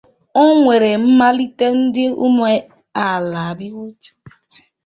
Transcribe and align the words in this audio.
O 0.41 0.43
nwere 0.59 0.89
mmalite 1.03 1.67
dị 1.93 2.05
umeala. 2.25 3.43